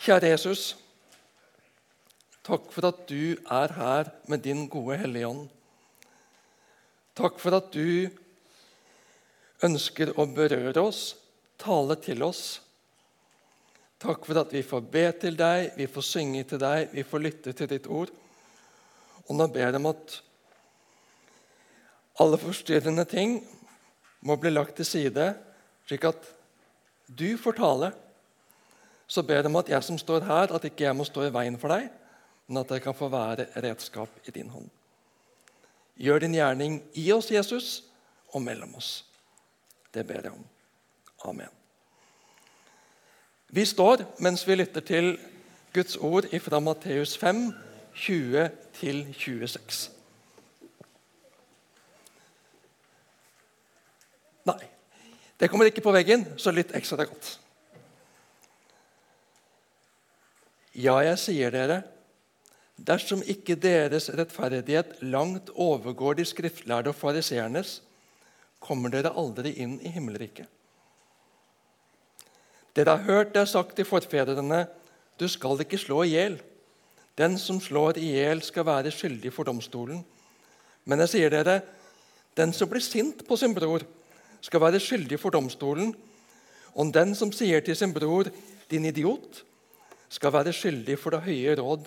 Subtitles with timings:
[0.00, 0.60] Kjære Jesus.
[2.40, 5.42] Takk for at du er her med din gode Hellige Ånd.
[7.20, 8.08] Takk for at du
[9.60, 11.02] ønsker å berøre oss,
[11.60, 12.62] tale til oss.
[14.00, 17.26] Takk for at vi får be til deg, vi får synge til deg, vi får
[17.28, 18.08] lytte til ditt ord.
[19.28, 20.20] Og nå ber jeg om at
[22.24, 23.42] alle forstyrrende ting
[24.24, 25.34] må bli lagt til side,
[25.84, 26.36] slik at
[27.04, 27.98] du får tale.
[29.10, 31.32] Så ber jeg om at jeg som står her, at ikke jeg må stå i
[31.34, 31.88] veien for deg,
[32.46, 34.68] men at jeg kan få være redskap i din hånd.
[35.98, 37.82] Gjør din gjerning i oss, Jesus,
[38.30, 39.04] og mellom oss.
[39.90, 40.46] Det ber jeg om.
[41.26, 41.50] Amen.
[43.50, 45.18] Vi står mens vi lytter til
[45.74, 47.50] Guds ord fra Matteus 5,
[47.98, 49.90] 20-26.
[54.46, 54.62] Nei,
[55.40, 57.40] det kommer ikke på veggen, så lytt ekstra godt.
[60.70, 61.80] Ja, jeg sier dere,
[62.78, 67.80] dersom ikke deres rettferdighet langt overgår de skriftlærde og fariseernes,
[68.60, 70.46] kommer dere aldri inn i himmelriket.
[72.76, 74.66] Dere har hørt det er sagt til forfedrene,
[75.18, 76.38] du skal ikke slå i hjel.
[77.18, 80.04] Den som slår i hjel, skal være skyldig for domstolen.
[80.86, 81.60] Men jeg sier dere,
[82.38, 83.82] den som blir sint på sin bror,
[84.40, 85.90] skal være skyldig for domstolen.
[86.78, 88.30] Og den som sier til sin bror,
[88.70, 89.42] din idiot,
[90.10, 91.86] skal være skyldig for det høye råd.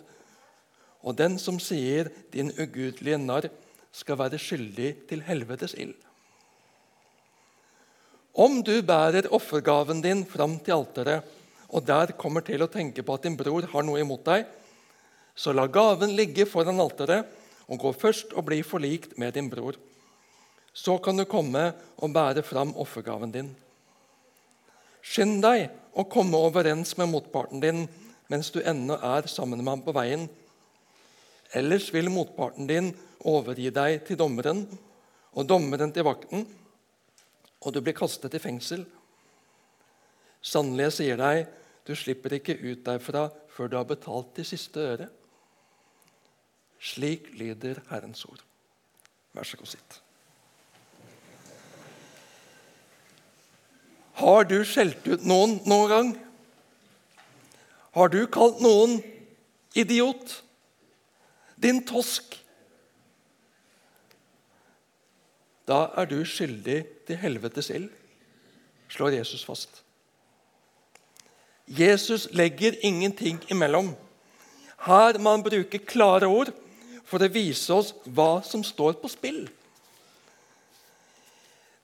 [1.04, 3.52] Og den som sier 'din ugudelige narr',
[3.92, 5.94] skal være skyldig til helvetes ild.
[8.34, 11.22] Om du bærer offergaven din fram til alteret,
[11.70, 14.48] og der kommer til å tenke på at din bror har noe imot deg,
[15.36, 17.26] så la gaven ligge foran alteret,
[17.70, 19.78] og gå først og bli forlikt med din bror.
[20.74, 23.56] Så kan du komme og bære fram offergaven din.
[25.04, 27.86] Skynd deg å komme overens med motparten din
[28.34, 30.26] mens du ennå er sammen med ham på veien.
[31.54, 32.90] Ellers vil motparten din
[33.30, 34.66] overgi deg til dommeren
[35.38, 36.48] og dommeren til vakten,
[37.62, 38.88] og du blir kastet i fengsel.
[40.42, 41.46] Sannelig, jeg sier deg,
[41.86, 45.08] du slipper ikke ut derfra før du har betalt de siste øre.
[46.84, 48.42] Slik lyder Herrens ord.
[49.38, 50.02] Vær så god, sitt.
[54.20, 56.16] Har du skjelt ut noen noen gang?
[57.94, 58.98] Har du kalt noen
[59.78, 60.40] idiot?
[61.62, 62.40] Din tosk?
[65.70, 67.88] Da er du skyldig til helvetes ild,
[68.92, 69.84] slår Jesus fast.
[71.68, 73.94] Jesus legger ingenting imellom.
[74.84, 76.52] Her må han bruke klare ord
[77.08, 79.46] for å vise oss hva som står på spill.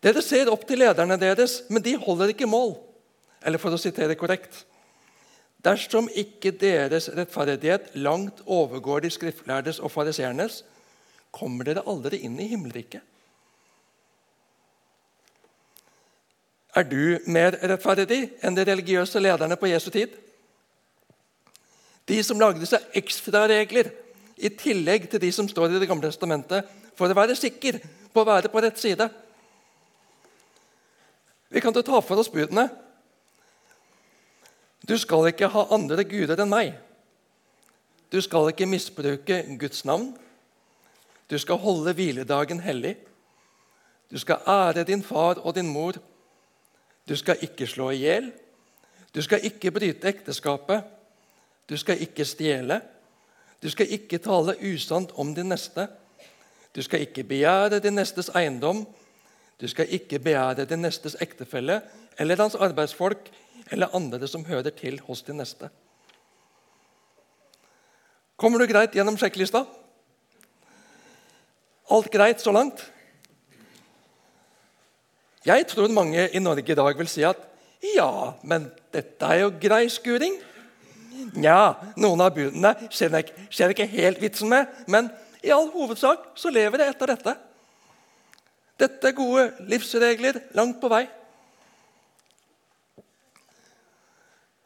[0.03, 2.73] Dere ser opp til lederne deres, men de holder ikke mål.
[3.43, 4.65] Eller for å sitere korrekt
[5.69, 10.63] Dersom ikke deres rettferdighet langt overgår de skriftlærdes og fariseernes,
[11.31, 13.03] kommer dere aldri inn i himmelriket.
[16.77, 20.13] Er du mer rettferdig enn de religiøse lederne på Jesu tid?
[22.09, 23.91] De som lagde seg ekstraregler
[24.37, 26.65] i tillegg til de som står i Det gamle testamentet,
[26.97, 27.77] for å være sikker
[28.13, 29.09] på å være på rett side.
[31.49, 32.69] Vi kan ta for oss budene.
[34.89, 36.73] Du skal ikke ha andre guder enn meg.
[38.09, 40.15] Du skal ikke misbruke Guds navn.
[41.29, 42.95] Du skal holde hviledagen hellig.
[44.09, 45.93] Du skal ære din far og din mor.
[47.09, 48.31] Du skal ikke slå i hjel.
[49.15, 50.81] Du skal ikke bryte ekteskapet.
[51.69, 52.81] Du skal ikke stjele.
[53.61, 55.87] Du skal ikke tale usant om din neste.
[56.75, 58.87] Du skal ikke begjære din nestes eiendom.
[59.61, 61.81] Du skal ikke begjære din nestes ektefelle
[62.17, 63.29] eller hans arbeidsfolk
[63.71, 65.69] eller andre som hører til hos din neste.
[68.39, 69.65] Kommer du greit gjennom sjekklista?
[71.89, 72.85] Alt greit så langt?
[75.45, 77.41] Jeg tror mange i Norge i dag vil si at
[77.95, 80.35] ja, men dette er jo grei skuring.
[81.39, 85.07] Nja, noen av budene ser jeg, ser jeg ikke helt vitsen med, men
[85.43, 87.35] i all hovedsak så lever jeg etter dette.
[88.79, 91.05] Dette er gode livsregler langt på vei.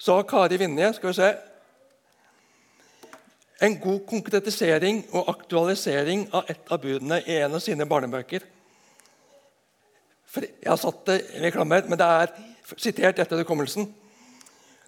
[0.04, 1.28] Så har Kari Vinje skal vi se,
[3.64, 8.44] en god konkretisering og aktualisering av et av budene i en av sine barnebøker.
[10.36, 12.34] Jeg har satt det i klammer, men det er
[12.76, 13.88] sitert etter hukommelsen.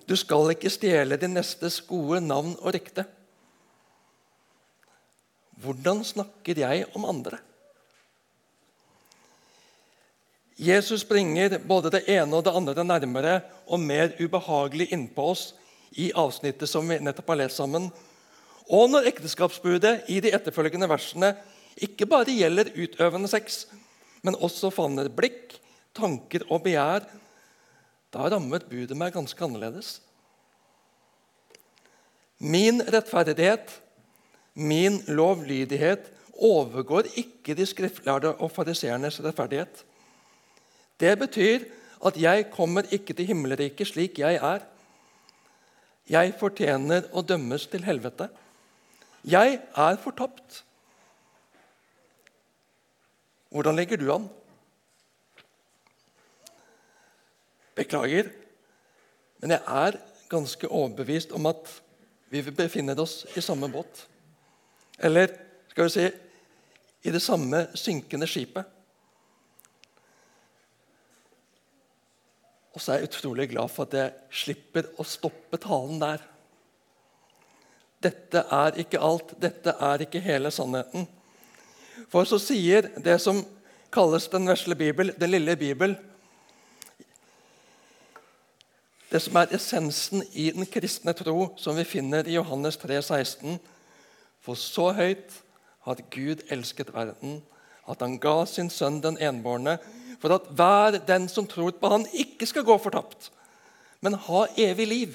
[0.03, 3.05] Du skal ikke stjele din nestes gode navn og rykte.
[5.63, 7.39] Hvordan snakker jeg om andre?
[10.55, 15.49] Jesus bringer både det ene og det andre nærmere og mer ubehagelig innpå oss
[15.99, 17.89] i avsnittet som vi nettopp har lest sammen.
[18.71, 21.33] Og når ekteskapsbudet i de etterfølgende versene
[21.75, 23.65] ikke bare gjelder utøvende sex,
[24.23, 25.57] men også favner blikk,
[25.95, 27.03] tanker og begjær,
[28.15, 29.97] da rammer budet meg ganske annerledes.
[32.39, 33.73] Min rettferdighet,
[34.55, 39.83] min lovlydighet, overgår ikke de skriftlærde og fariseernes rettferdighet.
[40.99, 41.65] Det betyr
[42.05, 44.63] at jeg kommer ikke til himmelriket slik jeg er.
[46.09, 48.29] Jeg fortjener å dømmes til helvete.
[49.25, 50.61] Jeg er fortapt.
[53.49, 54.27] Hvordan legger du an?
[57.75, 58.29] Beklager,
[59.41, 59.97] men jeg er
[60.31, 61.71] ganske overbevist om at
[62.31, 64.05] vi befinner oss i samme båt.
[64.99, 65.33] Eller
[65.71, 66.05] skal vi si
[67.05, 68.74] i det samme synkende skipet.
[72.75, 76.23] Og så er jeg utrolig glad for at jeg slipper å stoppe talen der.
[78.03, 81.07] Dette er ikke alt, dette er ikke hele sannheten.
[82.11, 83.39] For så sier det som
[83.95, 85.95] kalles den vesle bibel, den lille bibel
[89.15, 93.59] Det som er essensen i den kristne tro, som vi finner i Johannes 3, 16.
[94.43, 95.37] For så høyt
[95.85, 97.37] har Gud elsket verden,
[97.87, 99.77] at han ga sin sønn den enbårne,
[100.25, 103.27] for at hver den som tror på han ikke skal gå fortapt,
[104.01, 105.11] men ha evig liv.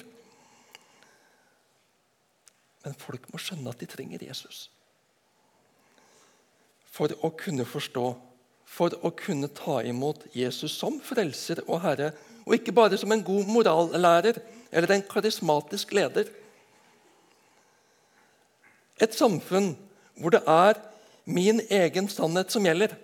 [2.85, 4.69] Men folk må skjønne at de trenger Jesus.
[6.95, 8.05] For å kunne forstå,
[8.63, 12.13] for å kunne ta imot Jesus som frelser og herre,
[12.47, 14.39] og ikke bare som en god morallærer
[14.71, 16.31] eller en karismatisk leder.
[18.95, 19.73] Et samfunn
[20.15, 20.79] hvor det er
[21.27, 22.95] min egen sannhet som gjelder.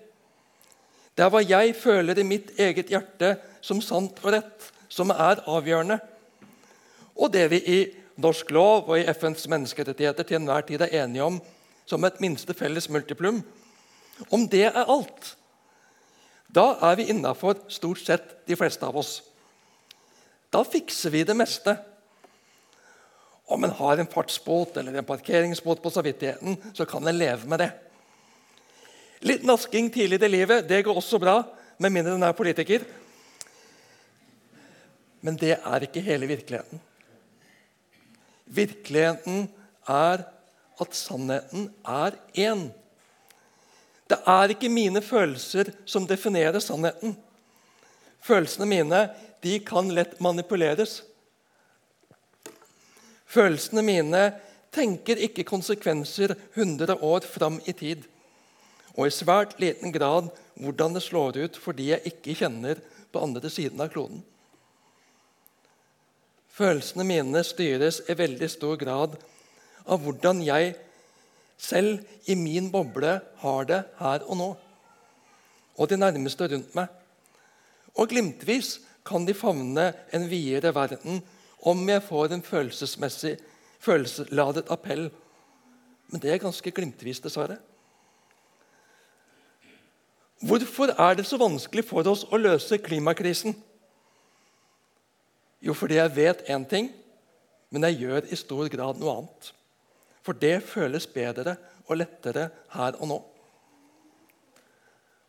[1.18, 3.32] Det er hva jeg føler i mitt eget hjerte
[3.66, 5.98] som sant og rett, som er avgjørende.
[7.18, 7.80] Og det vi i
[8.22, 11.40] norsk lov og i FNs menneskerettigheter til enhver tid er enige om
[11.90, 13.42] som et minste felles multiplum.
[14.30, 15.34] Om det er alt,
[16.54, 19.18] da er vi innafor stort sett de fleste av oss.
[20.54, 21.74] Da fikser vi det meste.
[23.48, 27.64] Om en har en fartsbåt eller en parkeringsbåt på samvittigheten, så kan en leve med
[27.64, 27.72] det.
[29.26, 31.42] Litt nasking tidlig i livet det går også bra,
[31.78, 32.86] med mindre den er politiker.
[35.26, 36.82] Men det er ikke hele virkeligheten.
[38.46, 39.48] Virkeligheten
[39.90, 40.24] er
[40.78, 42.68] at sannheten er én.
[44.08, 47.18] Det er ikke mine følelser som definerer sannheten.
[48.22, 49.02] Følelsene mine
[49.44, 51.02] de kan lett manipuleres.
[53.28, 54.22] Følelsene mine
[54.72, 58.06] tenker ikke konsekvenser 100 år fram i tid
[58.98, 62.82] og i svært liten grad hvordan det slår ut for de jeg ikke kjenner
[63.14, 64.24] på andre siden av kloden.
[66.58, 69.18] Følelsene mine styres i veldig stor grad
[69.86, 70.74] av hvordan jeg
[71.58, 74.50] selv i min boble har det her og nå,
[75.78, 76.90] og de nærmeste rundt meg.
[77.98, 81.22] Og glimtvis kan de favne en videre verden
[81.70, 83.38] om jeg får en følelsesmessig
[83.82, 85.08] følelsesladet appell.
[86.10, 87.58] Men det er ganske glimtvis, dessverre.
[90.46, 93.56] Hvorfor er det så vanskelig for oss å løse klimakrisen?
[95.66, 96.92] Jo, fordi jeg vet én ting,
[97.74, 99.50] men jeg gjør i stor grad noe annet.
[100.22, 101.56] For det føles bedre
[101.88, 103.18] og lettere her og nå.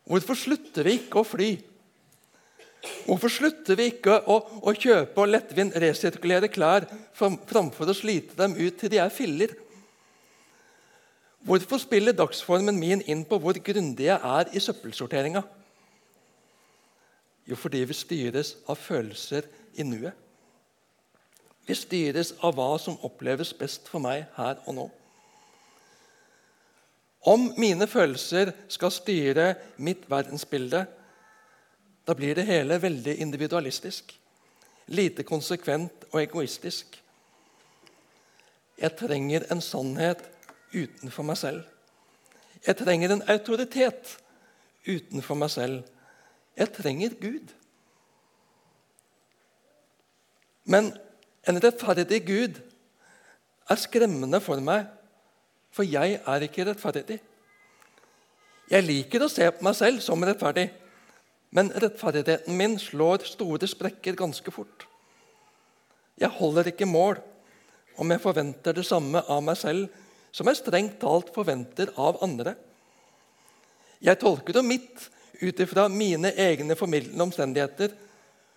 [0.08, 1.50] Hvorfor slutter vi ikke å fly?
[3.06, 6.86] Hvorfor slutter vi ikke å, å kjøpe og lettvint resirkulere klær
[7.16, 9.56] framfor å slite dem ut til de er filler?
[11.48, 15.40] Hvorfor spiller dagsformen min inn på hvor grundig jeg er i søppelsorteringa?
[17.48, 19.48] Jo, fordi vi styres av følelser
[19.80, 20.12] i nuet.
[21.64, 24.86] Vi styres av hva som oppleves best for meg her og nå.
[27.32, 29.50] Om mine følelser skal styre
[29.80, 30.84] mitt verdensbilde,
[32.04, 34.12] da blir det hele veldig individualistisk.
[34.92, 37.00] Lite konsekvent og egoistisk.
[38.76, 40.28] Jeg trenger en sannhet
[40.74, 41.62] utenfor meg selv.
[42.66, 44.16] Jeg trenger en autoritet
[44.88, 45.82] utenfor meg selv.
[46.58, 47.54] Jeg trenger Gud.
[50.68, 50.90] Men
[51.48, 52.58] en rettferdig Gud
[53.70, 54.88] er skremmende for meg,
[55.72, 57.20] for jeg er ikke rettferdig.
[58.68, 60.66] Jeg liker å se på meg selv som rettferdig,
[61.56, 64.84] men rettferdigheten min slår store sprekker ganske fort.
[66.20, 67.22] Jeg holder ikke mål
[67.98, 69.88] om jeg forventer det samme av meg selv
[70.32, 72.54] som jeg strengt talt forventer av andre.
[74.04, 75.08] Jeg tolker det mitt
[75.40, 77.94] ut ifra mine egne formidlende omstendigheter,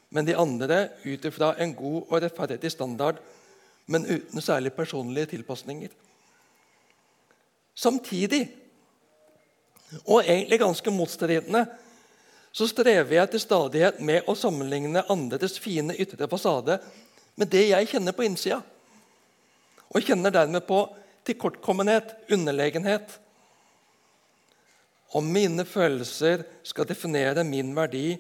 [0.10, 3.22] men de andre ut ifra en god og rettferdig standard
[3.92, 5.90] men uten særlig personlige tilpasninger.
[7.75, 8.50] Samtidig,
[10.06, 11.66] og egentlig ganske motstridende,
[12.51, 16.78] så strever jeg til stadighet med å sammenligne andres fine ytre fasade
[17.40, 18.60] med det jeg kjenner på innsida.
[19.92, 20.84] Og kjenner dermed på
[21.28, 23.20] tilkortkommenhet, underlegenhet.
[25.12, 28.16] Om mine følelser skal definere min verdi,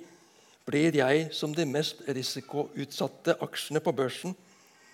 [0.67, 4.35] blir jeg som de mest risikoutsatte aksjene på børsen.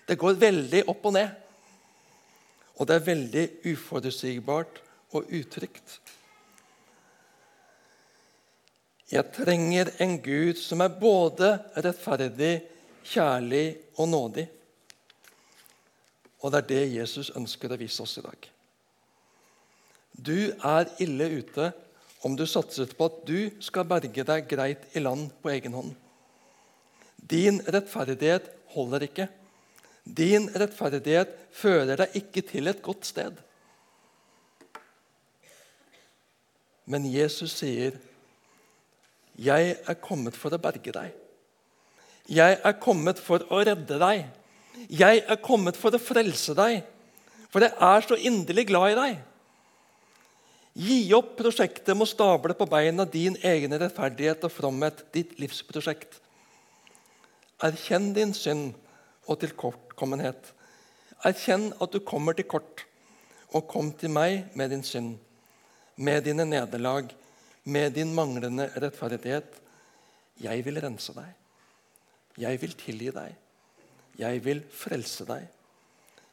[0.08, 1.34] Det går veldig opp og ned.
[2.78, 4.80] Og det er veldig uforutsigbart
[5.18, 5.98] og utrygt.
[9.08, 12.60] Jeg trenger en Gud som er både rettferdig,
[13.08, 14.48] kjærlig og nådig.
[16.42, 18.50] Og det er det Jesus ønsker å vise oss i dag.
[20.18, 21.72] Du er ille ute
[22.26, 25.92] om du satset på at du skal berge deg greit i land på egen hånd.
[27.18, 29.28] Din rettferdighet holder ikke.
[30.04, 33.38] Din rettferdighet fører deg ikke til et godt sted.
[36.88, 37.98] Men Jesus sier,
[39.38, 41.14] 'Jeg er kommet for å berge deg.'
[42.30, 44.26] 'Jeg er kommet for å redde deg.'
[44.90, 46.84] 'Jeg er kommet for å frelse deg.'
[47.50, 49.20] For jeg er så inderlig glad i deg.
[50.78, 56.20] Gi opp prosjektet med å stable på beina din egen rettferdighet og fromhet, ditt livsprosjekt.
[57.66, 58.76] Erkjenn din synd
[59.26, 60.52] og tilkortkommenhet.
[61.26, 62.84] Erkjenn at du kommer til kort,
[63.56, 65.16] og kom til meg med din synd,
[65.96, 67.10] med dine nederlag,
[67.64, 69.58] med din manglende rettferdighet.
[70.44, 71.34] Jeg vil rense deg.
[72.38, 73.34] Jeg vil tilgi deg.
[74.18, 75.48] Jeg vil frelse deg.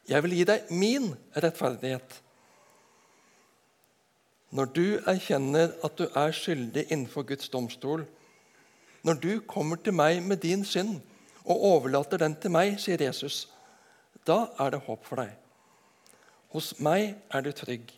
[0.08, 2.20] Jeg vil gi deg min rettferdighet.
[4.54, 8.04] Når du erkjenner at du er skyldig innenfor Guds domstol,
[9.04, 11.00] når du kommer til meg med din synd
[11.44, 13.48] og overlater den til meg, sier Jesus,
[14.24, 15.34] da er det håp for deg.
[16.54, 17.90] Hos meg er du trygg.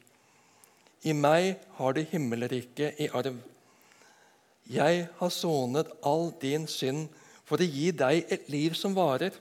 [1.06, 3.36] I meg har du himmelriket i arv.
[4.66, 7.12] Jeg har sonet all din synd
[7.46, 9.36] for å gi deg et liv som varer,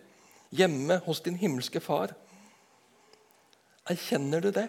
[0.57, 2.13] hjemme hos din himmelske far.
[3.89, 4.67] Erkjenner du det?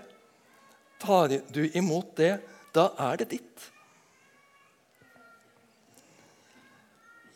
[1.01, 2.37] Tar du imot det,
[2.77, 3.71] da er det ditt.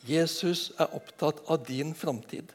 [0.09, 2.53] Jesus er opptatt av din framtid.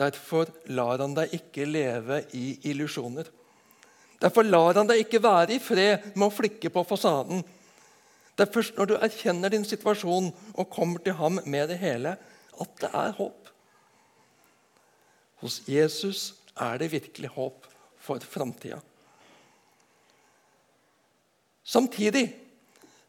[0.00, 3.28] Derfor lar han deg ikke leve i illusjoner.
[4.20, 7.42] Derfor lar han deg ikke være i fred med å flikke på fasaden.
[8.36, 12.16] Det er først når du erkjenner din situasjon og kommer til ham med det hele,
[12.60, 13.50] at det er håp.
[15.40, 17.66] Hos Jesus er det virkelig håp
[18.00, 18.80] for framtida.
[21.64, 22.34] Samtidig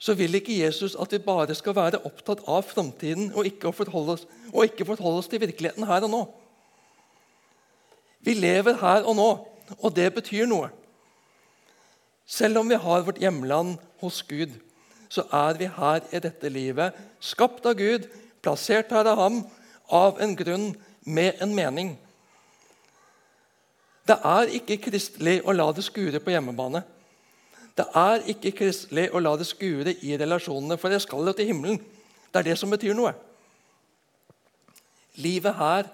[0.02, 4.86] så vil ikke Jesus at vi bare skal være opptatt av framtiden og og ikke
[4.86, 6.22] forholde oss til virkeligheten her og nå.
[8.22, 9.30] Vi lever her og nå,
[9.78, 10.70] og det betyr noe.
[12.26, 14.54] Selv om vi har vårt hjemland hos Gud,
[15.10, 18.06] så er vi her i dette livet, skapt av Gud,
[18.42, 19.42] plassert her av ham,
[19.90, 20.72] av en grunn,
[21.04, 21.96] med en mening.
[24.12, 26.82] Det er ikke kristelig å la det skure på hjemmebane.
[27.80, 31.48] Det er ikke kristelig å la det skure i relasjonene, for jeg skal jo til
[31.48, 31.78] himmelen.
[32.28, 33.14] Det er det som betyr noe.
[35.24, 35.88] Livet her,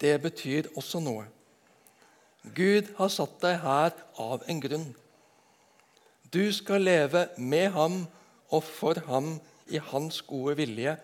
[0.00, 1.24] det betyr også noe.
[2.52, 4.88] Gud har satt deg her av en grunn.
[6.28, 8.02] Du skal leve med ham
[8.52, 9.38] og for ham
[9.72, 10.98] i hans gode vilje,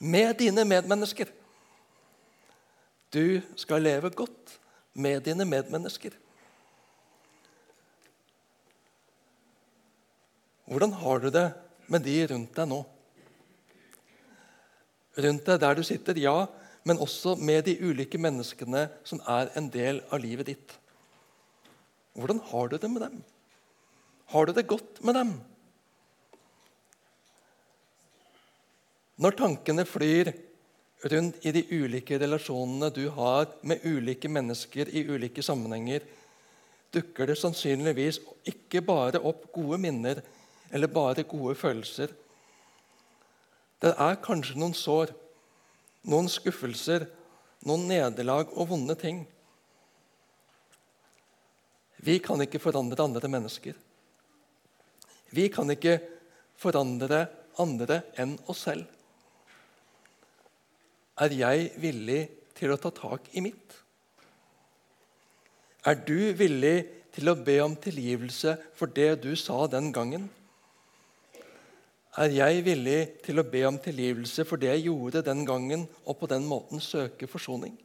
[0.00, 1.30] med dine medmennesker.
[3.14, 4.59] Du skal leve godt
[4.94, 6.14] med dine medmennesker.
[10.70, 11.46] Hvordan har du det
[11.90, 12.80] med de rundt deg nå?
[15.20, 16.46] Rundt deg der du sitter, ja,
[16.86, 20.76] men også med de ulike menneskene som er en del av livet ditt.
[22.14, 23.18] Hvordan har du det med dem?
[24.30, 25.32] Har du det godt med dem?
[29.20, 30.30] Når tankene flyr
[31.02, 36.04] rundt i de ulike relasjonene du har med ulike mennesker i ulike sammenhenger,
[36.92, 40.20] dukker det sannsynligvis ikke bare opp gode minner
[40.70, 42.12] eller bare gode følelser.
[43.80, 45.12] Det er kanskje noen sår,
[46.10, 47.06] noen skuffelser,
[47.64, 49.24] noen nederlag og vonde ting.
[52.00, 53.76] Vi kan ikke forandre andre mennesker.
[55.30, 55.98] Vi kan ikke
[56.60, 57.26] forandre
[57.60, 58.99] andre enn oss selv.
[61.20, 62.20] Er jeg villig
[62.56, 63.74] til å ta tak i mitt?
[65.84, 66.76] Er du villig
[67.12, 70.28] til å be om tilgivelse for det du sa den gangen?
[72.20, 76.18] Er jeg villig til å be om tilgivelse for det jeg gjorde den gangen, og
[76.20, 77.76] på den måten søke forsoning?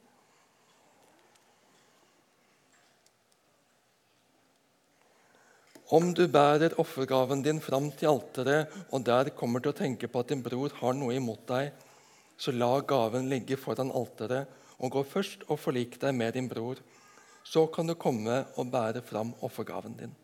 [5.93, 10.23] Om du bærer offergaven din fram til alteret og der kommer til å tenke på
[10.23, 11.69] at din bror har noe imot deg,
[12.37, 16.81] så la gaven ligge foran alteret og gå først og forlik deg med din bror.
[17.45, 20.15] Så kan du komme og bære fram offergaven din.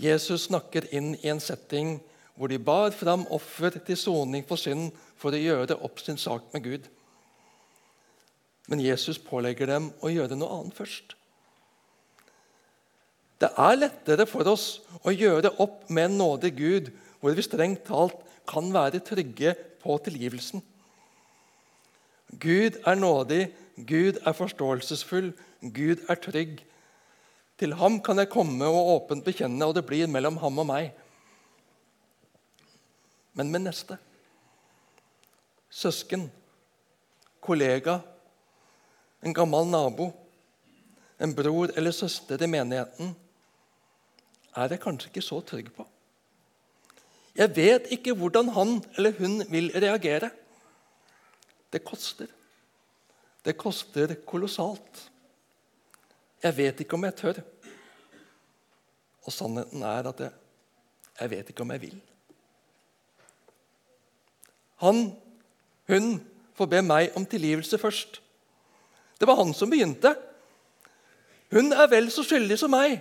[0.00, 2.00] Jesus snakker inn i en setting
[2.34, 6.48] hvor de bar fram offer til soning for synd for å gjøre opp sin sak
[6.52, 6.88] med Gud.
[8.66, 11.14] Men Jesus pålegger dem å gjøre noe annet først.
[13.38, 16.90] Det er lettere for oss å gjøre opp med en nådig Gud
[17.24, 20.60] hvor vi strengt talt kan være trygge på tilgivelsen.
[22.36, 25.30] Gud er nådig, Gud er forståelsesfull,
[25.62, 26.58] Gud er trygg.
[27.56, 30.90] Til ham kan jeg komme og åpent bekjenne, og det blir mellom ham og meg.
[33.32, 33.96] Men med neste
[35.72, 36.28] søsken,
[37.40, 38.02] kollega,
[39.24, 40.10] en gammel nabo,
[41.16, 43.16] en bror eller søster i menigheten
[44.54, 45.88] er jeg kanskje ikke så trygg på.
[47.34, 50.30] Jeg vet ikke hvordan han eller hun vil reagere.
[51.72, 52.26] Det koster.
[53.44, 55.10] Det koster kolossalt.
[56.42, 57.40] Jeg vet ikke om jeg tør.
[59.24, 60.32] Og sannheten er at jeg,
[61.20, 61.96] jeg vet ikke om jeg vil.
[64.84, 65.06] Han,
[65.88, 66.20] hun,
[66.54, 68.20] får be meg om tilgivelse først.
[69.18, 70.12] Det var han som begynte.
[71.50, 73.00] Hun er vel så skyldig som meg.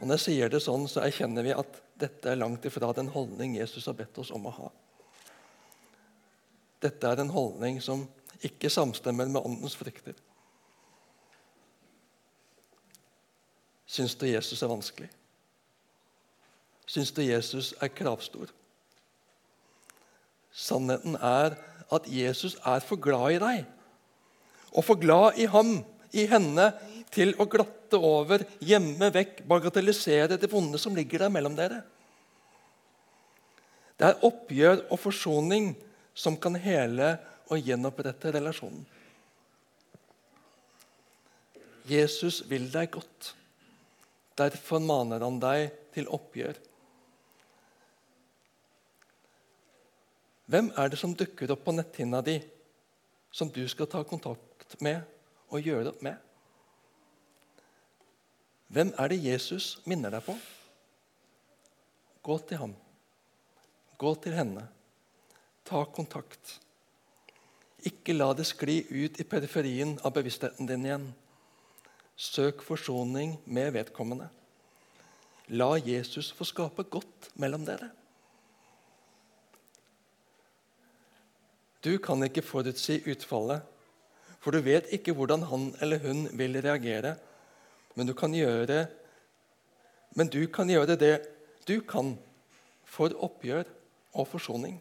[0.00, 3.08] Og Når jeg sier det sånn, så erkjenner vi at dette er langt ifra den
[3.14, 4.70] holdning Jesus har bedt oss om å ha.
[6.84, 8.04] Dette er en holdning som
[8.44, 10.16] ikke samstemmer med åndens frykter.
[13.86, 15.08] Syns du Jesus er vanskelig?
[16.86, 18.52] Syns du Jesus er kravstor?
[20.52, 21.56] Sannheten er
[21.92, 23.64] at Jesus er for glad i deg,
[24.72, 25.78] og for glad i ham,
[26.12, 26.70] i henne,
[27.14, 31.82] til å glatte over, gjemme vekk, bagatellisere det vonde som ligger der mellom dere.
[33.96, 35.70] Det er oppgjør og forsoning
[36.16, 37.14] som kan hele
[37.48, 38.84] og gjenopprette relasjonen.
[41.86, 43.32] Jesus vil deg godt.
[44.36, 46.58] Derfor maner han deg til oppgjør.
[50.50, 52.36] Hvem er det som dukker opp på netthinna di,
[53.34, 55.02] som du skal ta kontakt med
[55.50, 56.25] og gjøre opp med?
[58.72, 60.34] Hvem er det Jesus minner deg på?
[62.26, 62.72] Gå til ham.
[63.98, 64.64] Gå til henne.
[65.66, 66.56] Ta kontakt.
[67.86, 71.06] Ikke la det skli ut i periferien av bevisstheten din igjen.
[72.16, 74.26] Søk forsoning med vedkommende.
[75.54, 77.92] La Jesus få skape godt mellom dere.
[81.86, 83.62] Du kan ikke forutsi utfallet,
[84.42, 87.14] for du vet ikke hvordan han eller hun vil reagere
[87.96, 88.86] men du kan gjøre
[90.16, 91.16] men du kan gjøre det
[91.68, 92.14] du kan
[92.88, 93.66] for oppgjør
[94.16, 94.78] og forsoning.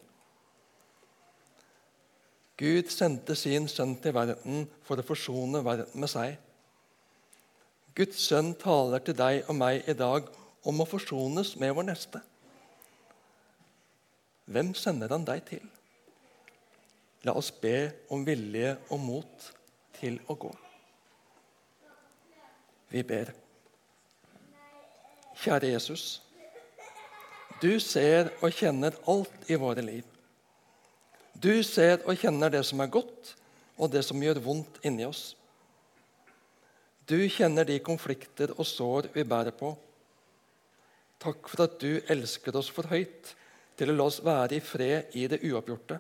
[2.55, 6.37] Gud sendte sin sønn til verden for å forsone verden med seg.
[7.95, 10.29] Guds sønn taler til deg og meg i dag
[10.63, 12.21] om å forsones med vår neste.
[14.47, 15.63] Hvem sender han deg til?
[17.27, 19.49] La oss be om vilje og mot
[19.99, 20.53] til å gå.
[22.95, 23.33] Vi ber.
[25.35, 26.21] Kjære Jesus.
[27.59, 30.05] Du ser og kjenner alt i våre liv.
[31.35, 33.33] Du ser og kjenner det som er godt,
[33.75, 35.33] og det som gjør vondt inni oss.
[37.03, 39.73] Du kjenner de konflikter og sår vi bærer på.
[41.19, 43.35] Takk for at du elsker oss for høyt
[43.75, 45.99] til å la oss være i fred i det uoppgjorte.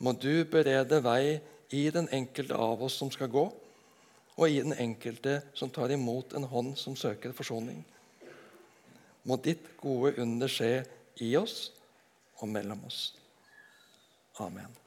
[0.00, 1.42] Må du berede vei
[1.76, 3.50] i den enkelte av oss som skal gå,
[4.42, 7.84] og i den enkelte som tar imot en hånd som søker forsoning.
[9.22, 10.82] Må ditt gode under skje
[11.22, 11.70] i oss
[12.42, 13.12] og mellom oss.
[14.42, 14.81] Amen.